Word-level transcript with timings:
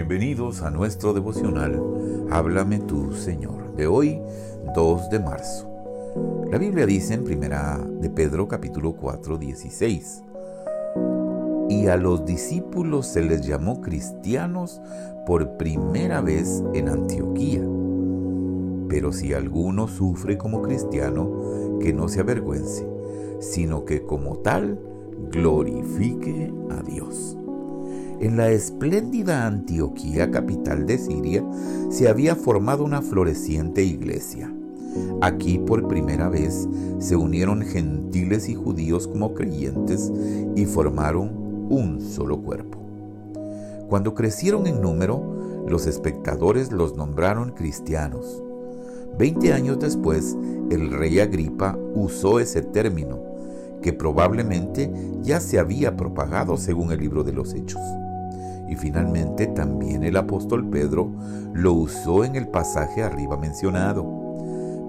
Bienvenidos 0.00 0.62
a 0.62 0.70
nuestro 0.70 1.12
devocional 1.12 1.78
Háblame 2.30 2.78
tú, 2.78 3.12
Señor, 3.12 3.76
de 3.76 3.86
hoy 3.86 4.18
2 4.74 5.10
de 5.10 5.20
marzo. 5.20 5.68
La 6.50 6.56
Biblia 6.56 6.86
dice 6.86 7.12
en 7.12 7.22
primera 7.22 7.78
de 8.00 8.08
Pedro 8.08 8.48
capítulo 8.48 8.94
4, 8.94 9.36
16. 9.36 10.22
Y 11.68 11.88
a 11.88 11.98
los 11.98 12.24
discípulos 12.24 13.08
se 13.08 13.20
les 13.20 13.46
llamó 13.46 13.82
cristianos 13.82 14.80
por 15.26 15.58
primera 15.58 16.22
vez 16.22 16.64
en 16.72 16.88
Antioquía. 16.88 17.60
Pero 18.88 19.12
si 19.12 19.34
alguno 19.34 19.86
sufre 19.86 20.38
como 20.38 20.62
cristiano, 20.62 21.78
que 21.78 21.92
no 21.92 22.08
se 22.08 22.20
avergüence, 22.20 22.88
sino 23.40 23.84
que 23.84 24.02
como 24.06 24.38
tal 24.38 24.80
glorifique 25.30 26.50
a 26.70 26.82
Dios. 26.82 27.36
En 28.20 28.36
la 28.36 28.50
espléndida 28.50 29.46
Antioquía, 29.46 30.30
capital 30.30 30.84
de 30.84 30.98
Siria, 30.98 31.42
se 31.88 32.06
había 32.06 32.36
formado 32.36 32.84
una 32.84 33.00
floreciente 33.00 33.82
iglesia. 33.82 34.52
Aquí 35.22 35.58
por 35.58 35.88
primera 35.88 36.28
vez 36.28 36.68
se 36.98 37.16
unieron 37.16 37.62
gentiles 37.62 38.50
y 38.50 38.54
judíos 38.54 39.08
como 39.08 39.32
creyentes 39.32 40.12
y 40.54 40.66
formaron 40.66 41.30
un 41.70 42.02
solo 42.02 42.42
cuerpo. 42.42 42.78
Cuando 43.88 44.14
crecieron 44.14 44.66
en 44.66 44.82
número, 44.82 45.64
los 45.66 45.86
espectadores 45.86 46.72
los 46.72 46.96
nombraron 46.96 47.52
cristianos. 47.52 48.42
Veinte 49.18 49.54
años 49.54 49.78
después, 49.78 50.36
el 50.70 50.90
rey 50.90 51.20
Agripa 51.20 51.78
usó 51.94 52.38
ese 52.38 52.60
término, 52.60 53.18
que 53.80 53.94
probablemente 53.94 54.92
ya 55.22 55.40
se 55.40 55.58
había 55.58 55.96
propagado 55.96 56.58
según 56.58 56.92
el 56.92 57.00
libro 57.00 57.24
de 57.24 57.32
los 57.32 57.54
Hechos. 57.54 57.80
Y 58.70 58.76
finalmente 58.76 59.46
también 59.48 60.04
el 60.04 60.16
apóstol 60.16 60.70
Pedro 60.70 61.10
lo 61.52 61.74
usó 61.74 62.24
en 62.24 62.36
el 62.36 62.48
pasaje 62.48 63.02
arriba 63.02 63.36
mencionado. 63.36 64.04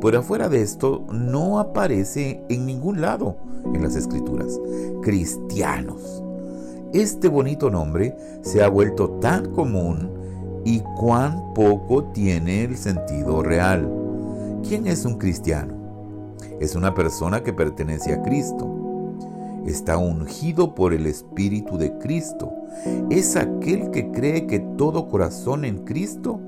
Por 0.00 0.14
afuera 0.14 0.48
de 0.48 0.62
esto 0.62 1.04
no 1.12 1.58
aparece 1.58 2.44
en 2.48 2.66
ningún 2.66 3.00
lado 3.00 3.36
en 3.74 3.82
las 3.82 3.96
escrituras. 3.96 4.60
Cristianos. 5.02 6.22
Este 6.92 7.28
bonito 7.28 7.70
nombre 7.70 8.16
se 8.42 8.62
ha 8.62 8.68
vuelto 8.68 9.10
tan 9.20 9.52
común 9.52 10.10
y 10.64 10.80
cuán 10.98 11.54
poco 11.54 12.04
tiene 12.12 12.64
el 12.64 12.76
sentido 12.76 13.42
real. 13.42 13.90
¿Quién 14.66 14.86
es 14.86 15.04
un 15.04 15.18
cristiano? 15.18 15.74
Es 16.60 16.74
una 16.74 16.94
persona 16.94 17.42
que 17.42 17.52
pertenece 17.52 18.12
a 18.12 18.22
Cristo 18.22 18.80
está 19.66 19.98
ungido 19.98 20.74
por 20.74 20.92
el 20.92 21.06
Espíritu 21.06 21.78
de 21.78 21.96
Cristo. 21.98 22.52
Es 23.10 23.36
aquel 23.36 23.90
que 23.90 24.10
cree 24.10 24.46
que 24.46 24.60
todo 24.60 25.08
corazón 25.08 25.64
en 25.64 25.84
Cristo, 25.84 26.40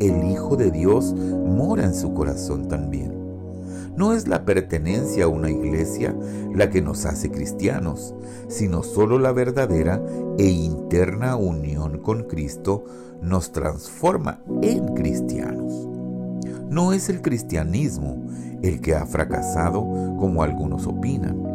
el 0.00 0.30
Hijo 0.30 0.56
de 0.56 0.70
Dios, 0.70 1.14
mora 1.14 1.84
en 1.84 1.94
su 1.94 2.14
corazón 2.14 2.68
también. 2.68 3.12
No 3.96 4.12
es 4.12 4.26
la 4.26 4.44
pertenencia 4.44 5.24
a 5.24 5.28
una 5.28 5.50
iglesia 5.50 6.16
la 6.52 6.68
que 6.68 6.82
nos 6.82 7.06
hace 7.06 7.30
cristianos, 7.30 8.14
sino 8.48 8.82
solo 8.82 9.18
la 9.18 9.32
verdadera 9.32 10.02
e 10.36 10.48
interna 10.48 11.36
unión 11.36 11.98
con 11.98 12.24
Cristo 12.24 12.84
nos 13.22 13.52
transforma 13.52 14.40
en 14.62 14.94
cristianos. 14.94 15.88
No 16.68 16.92
es 16.92 17.08
el 17.08 17.22
cristianismo 17.22 18.24
el 18.62 18.80
que 18.80 18.96
ha 18.96 19.06
fracasado 19.06 19.80
como 20.18 20.42
algunos 20.42 20.88
opinan 20.88 21.54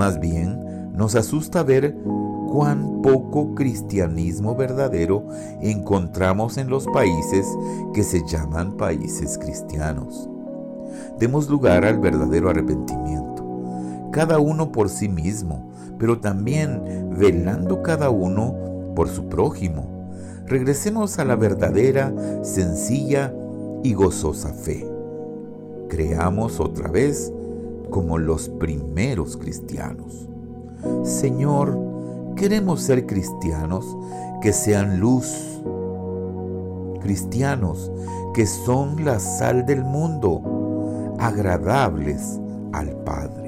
más 0.00 0.18
bien, 0.18 0.92
nos 0.94 1.14
asusta 1.14 1.62
ver 1.62 1.94
cuán 2.50 3.00
poco 3.00 3.54
cristianismo 3.54 4.56
verdadero 4.56 5.24
encontramos 5.60 6.58
en 6.58 6.68
los 6.68 6.86
países 6.88 7.46
que 7.94 8.02
se 8.02 8.26
llaman 8.26 8.76
países 8.76 9.38
cristianos. 9.38 10.28
Demos 11.18 11.48
lugar 11.48 11.84
al 11.84 11.98
verdadero 11.98 12.50
arrepentimiento, 12.50 14.10
cada 14.10 14.40
uno 14.40 14.72
por 14.72 14.88
sí 14.88 15.08
mismo, 15.08 15.70
pero 15.96 16.18
también 16.18 17.10
velando 17.16 17.82
cada 17.82 18.10
uno 18.10 18.92
por 18.96 19.08
su 19.08 19.28
prójimo. 19.28 20.10
Regresemos 20.46 21.20
a 21.20 21.24
la 21.24 21.36
verdadera, 21.36 22.12
sencilla 22.42 23.32
y 23.84 23.94
gozosa 23.94 24.52
fe. 24.52 24.84
Creamos 25.88 26.58
otra 26.58 26.88
vez 26.90 27.32
como 27.90 28.18
los 28.18 28.48
primeros 28.48 29.36
cristianos. 29.36 30.28
Señor, 31.04 31.99
queremos 32.40 32.80
ser 32.80 33.04
cristianos 33.04 33.84
que 34.40 34.54
sean 34.54 34.98
luz, 34.98 35.60
cristianos 37.02 37.92
que 38.32 38.46
son 38.46 39.04
la 39.04 39.20
sal 39.20 39.66
del 39.66 39.84
mundo, 39.84 41.16
agradables 41.18 42.40
al 42.72 42.96
Padre. 43.04 43.39